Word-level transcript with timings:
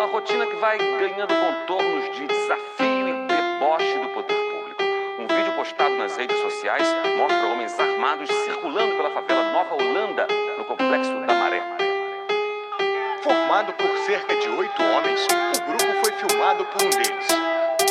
Uma 0.00 0.08
rotina 0.08 0.46
que 0.46 0.56
vai 0.56 0.78
ganhando 0.78 1.28
contornos 1.28 2.16
de 2.16 2.26
desafio 2.26 3.06
e 3.06 3.26
deboche 3.26 3.98
do 3.98 4.08
poder 4.08 4.34
público. 4.34 4.82
Um 5.18 5.26
vídeo 5.26 5.52
postado 5.52 5.94
nas 5.96 6.16
redes 6.16 6.38
sociais 6.38 6.88
mostra 7.18 7.46
homens 7.48 7.78
armados 7.78 8.26
circulando 8.46 8.96
pela 8.96 9.10
favela 9.10 9.52
Nova 9.52 9.74
Holanda, 9.74 10.26
no 10.56 10.64
complexo 10.64 11.12
da 11.26 11.34
Maré. 11.34 11.62
Formado 13.22 13.74
por 13.74 13.94
cerca 14.06 14.34
de 14.36 14.48
oito 14.48 14.82
homens, 14.82 15.26
o 15.58 15.64
grupo 15.66 15.92
foi 16.02 16.12
filmado 16.12 16.64
por 16.64 16.82
um 16.82 16.88
deles. 16.88 17.28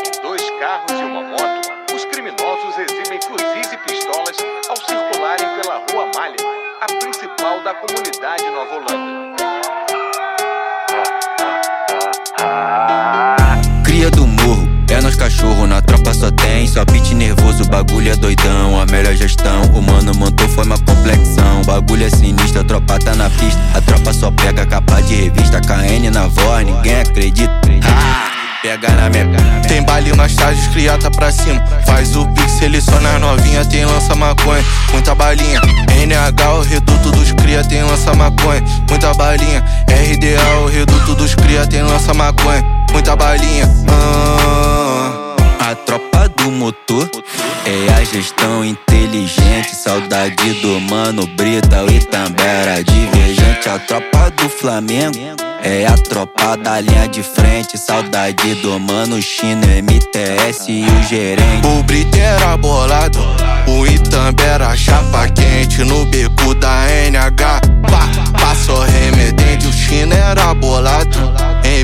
Em 0.08 0.22
dois 0.24 0.50
carros 0.60 0.92
e 0.92 1.04
uma 1.04 1.22
moto, 1.22 1.94
os 1.94 2.06
criminosos 2.06 2.76
exibem 2.80 3.22
fuzis 3.22 3.72
e 3.72 3.78
pistolas 3.78 4.38
ao 4.68 4.78
circularem 4.78 5.62
pela 5.62 5.84
Rua 5.92 6.10
Malha, 6.16 6.38
a 6.82 6.88
principal 6.88 7.60
da 7.60 7.76
comunidade 7.76 8.50
Nova 8.50 8.78
Holanda. 8.78 9.49
Cachorro, 15.40 15.66
na 15.66 15.82
tropa 15.82 16.14
só 16.14 16.30
tem 16.32 16.68
Só 16.68 16.84
beat 16.86 17.12
nervoso, 17.14 17.66
bagulho 17.66 18.12
é 18.12 18.16
doidão 18.16 18.80
A 18.80 18.86
melhor 18.86 19.16
gestão, 19.16 19.62
o 19.74 19.82
mano 19.82 20.14
montou 20.16 20.48
foi 20.50 20.66
uma 20.66 20.78
complexão 20.78 21.62
Bagulho 21.66 22.06
é 22.06 22.10
sinistro, 22.10 22.62
a 22.62 22.64
tropa 22.64 23.00
tá 23.00 23.16
na 23.16 23.30
pista. 23.30 23.60
A 23.74 23.82
tropa 23.82 24.14
só 24.14 24.32
pega 24.32 24.66
capa 24.66 25.02
de 25.02 25.16
revista 25.16 25.62
KN 25.62 26.10
na 26.12 26.28
voz, 26.28 26.66
ninguém 26.66 27.02
acredita. 27.02 27.54
Ah, 27.84 28.32
Pega 28.62 28.90
na 28.90 29.10
minha 29.10 29.26
Tem 29.68 29.84
baile 29.84 30.16
nas 30.16 30.34
tardes, 30.36 30.68
criata 30.68 31.10
pra 31.12 31.32
cima. 31.32 31.64
Faz 31.86 32.16
o 32.16 32.28
pix, 32.28 32.52
seleciona 32.54 33.16
as 33.16 33.22
novinha 33.22 33.64
Tem 33.66 33.86
lança 33.86 34.16
maconha, 34.16 34.64
muita 34.92 35.16
balinha 35.16 35.62
NH, 36.06 36.54
o 36.54 36.62
reduto 36.62 37.12
dos 37.12 37.32
cria 37.34 37.64
Tem 37.64 37.84
lança 37.84 38.14
maconha, 38.14 38.64
muita 38.90 39.14
balinha 39.14 39.64
RDA, 39.88 40.60
o 40.64 40.68
reduto 40.68 41.16
dos 41.16 41.36
cria 41.36 41.66
Tem 41.68 41.84
lança 41.84 42.14
maconha, 42.14 42.64
muita 42.92 43.16
balinha 43.16 43.70
ah. 43.90 44.69
Motor 46.52 47.10
é 47.66 47.94
a 47.94 48.04
gestão 48.04 48.64
inteligente. 48.64 49.76
Saudade 49.76 50.54
do 50.62 50.80
mano 50.82 51.28
Brita, 51.28 51.84
o 51.84 51.92
Itambera 51.92 52.84
divergente. 52.84 53.70
A 53.70 53.78
tropa 53.80 54.32
do 54.32 54.50
Flamengo 54.50 55.18
é 55.64 55.86
a 55.86 55.96
tropa 55.96 56.58
da 56.58 56.80
linha 56.80 57.08
de 57.08 57.22
frente. 57.22 57.78
Saudade 57.78 58.56
do 58.56 58.80
mano 58.80 59.22
Chino, 59.22 59.66
MTS 59.68 60.72
e 60.72 60.86
o 60.86 61.04
gerente. 61.04 61.68
O 61.68 61.84
Brita 61.84 62.18
era 62.18 62.58
bolado, 62.58 63.20
o 63.68 63.86
Itambera 63.86 64.76
chapa 64.76 65.28
quente. 65.30 65.84
No 65.84 66.06
beco 66.06 66.54
da 66.56 66.86
NH, 67.10 67.62
pá, 67.90 68.10
passou 68.40 68.80
remedente. 68.80 69.68
O 69.68 69.74
Chino 69.74 70.14
era 70.14 70.54
bolado, 70.54 71.18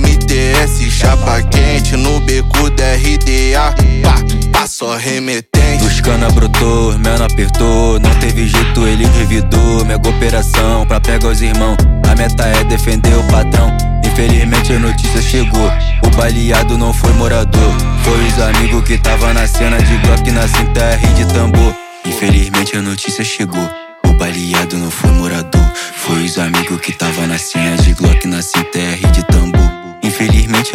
MTS 0.01 0.89
chapa 0.89 1.41
quente. 1.43 1.64
No 1.97 2.19
beco 2.19 2.69
da 2.71 2.93
RDA, 2.95 3.73
pá, 4.03 4.15
passou 4.51 4.97
remetente. 4.97 5.83
Os 5.85 6.01
cana 6.01 6.29
brotou, 6.29 6.91
mano 6.99 7.23
apertou. 7.23 7.99
Não 7.99 8.13
teve 8.15 8.47
jeito, 8.47 8.85
ele 8.85 9.05
revidou. 9.17 9.85
Mega 9.85 10.09
operação 10.09 10.85
pra 10.85 10.99
pegar 10.99 11.29
os 11.29 11.41
irmãos. 11.41 11.77
A 12.11 12.15
meta 12.15 12.43
é 12.43 12.63
defender 12.65 13.15
o 13.15 13.23
patrão. 13.23 13.75
Infelizmente 14.05 14.73
a 14.73 14.79
notícia 14.79 15.21
chegou. 15.21 15.71
O 16.05 16.09
baleado 16.17 16.77
não 16.77 16.93
foi 16.93 17.13
morador. 17.13 17.73
Foi 18.03 18.27
os 18.27 18.39
amigos 18.39 18.83
que 18.83 18.97
tava 18.97 19.33
na 19.33 19.47
cena 19.47 19.77
de 19.77 19.97
Glock 19.97 20.31
na 20.31 20.47
cinta 20.47 20.81
R 20.81 21.07
de 21.13 21.25
tambor. 21.33 21.73
Infelizmente 22.05 22.75
a 22.75 22.81
notícia 22.81 23.23
chegou. 23.23 23.69
O 24.05 24.13
baleado 24.13 24.77
não 24.77 24.91
foi 24.91 25.11
morador. 25.11 25.65
Foi 25.95 26.23
os 26.23 26.37
amigos 26.37 26.79
que 26.81 26.91
tava 26.91 27.25
na 27.25 27.37
cena 27.37 27.77
de 27.77 27.93
Glock 27.93 28.27
na 28.27 28.41
cinta 28.41 28.79
R 28.79 29.04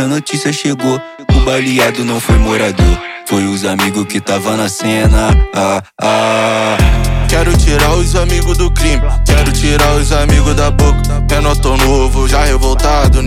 a 0.01 0.06
notícia 0.06 0.53
chegou. 0.53 1.01
O 1.31 1.41
baleado 1.45 2.05
não 2.05 2.19
foi 2.19 2.37
morador. 2.39 2.98
Foi 3.27 3.45
os 3.45 3.65
amigos 3.65 4.07
que 4.07 4.20
tava 4.20 4.57
na 4.57 4.69
cena. 4.69 5.29
Ah, 5.55 5.83
ah. 6.01 6.77
Quero 7.29 7.57
tirar 7.57 7.92
os 7.92 8.17
amigos 8.17 8.58
do 8.58 8.69
crime, 8.73 9.02
quero 9.24 9.52
tirar 9.52 9.95
os 9.95 10.11
amigos 10.11 10.52
da 10.57 10.69
boca. 10.69 11.01
Não 11.41 11.55
tô 11.55 11.77
novo, 11.77 12.27
já 12.27 12.45
revoltado, 12.45 13.23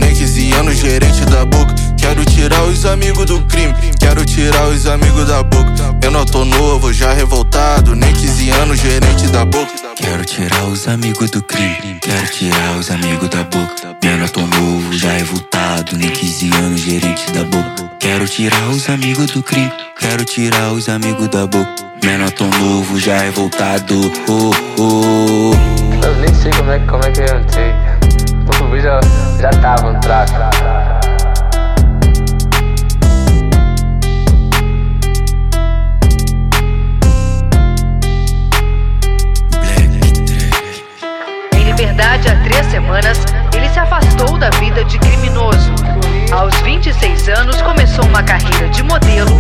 tirar 2.64 2.68
os 2.68 2.86
amigos 2.86 3.26
do 3.26 3.42
crime, 3.42 3.74
quero 4.00 4.26
tirar 4.26 4.68
os 4.68 4.88
amigos 4.88 5.28
da 5.28 5.44
boca. 5.44 5.74
Eu 6.02 6.12
não 6.12 6.26
tô 6.26 6.46
novo, 6.46 6.94
já 6.94 7.14
revoltado, 7.14 7.96
nem 7.96 8.14
15 8.14 8.50
anos 8.52 8.80
gerente 8.80 9.28
da 9.28 9.46
boca. 9.46 9.72
Quero 9.96 10.24
tirar 10.26 10.64
os 10.66 10.88
amigos 10.88 11.30
do 11.30 11.42
crime, 11.42 12.00
quero 12.02 12.28
tirar 12.28 12.78
os 12.78 12.90
amigos 12.90 13.30
da 13.30 13.44
boca. 13.44 13.98
Eu 14.04 14.18
não 14.18 14.28
tô 14.28 14.42
novo, 14.42 14.94
já 14.94 15.12
revoltado, 15.12 15.98
nem 15.98 16.10
15 16.10 16.52
anos 16.54 16.80
gerente 16.80 17.32
da 17.32 17.44
boca. 17.44 17.92
Quero 18.00 18.28
tirar 18.28 18.70
os 18.70 18.90
amigos 18.90 19.32
do 19.32 19.44
crime, 19.44 19.72
quero 20.00 20.24
tirar 20.24 20.72
os 20.72 20.88
amigos 20.88 21.28
da 21.30 21.46
boca. 21.46 21.74
Menor 22.04 22.32
tão 22.32 22.50
novo, 22.50 23.00
já 23.00 23.18
revoltado. 23.18 24.12
Oh, 24.28 24.52
oh. 24.78 26.06
Eu 26.06 26.16
nem 26.18 26.34
sei 26.34 26.52
como 26.52 26.72
é, 26.72 26.80
como 26.80 27.04
é 27.04 27.12
que 27.12 27.22
eu 27.22 27.40
entrei. 27.40 27.74
O 28.62 28.72
vídeo 28.72 28.84
já, 28.84 29.00
já 29.40 29.50
tava 29.62 29.94
no 29.94 30.00
tráfico. 30.02 30.63
semanas, 42.84 43.24
ele 43.56 43.70
se 43.70 43.80
afastou 43.80 44.38
da 44.38 44.50
vida 44.60 44.84
de 44.84 45.00
criminoso. 45.00 45.72
Aos 46.32 46.54
26 46.62 47.30
anos, 47.30 47.62
começou 47.62 48.06
uma 48.06 48.22
carreira 48.22 48.68
de 48.70 48.84
modelo 48.84 49.33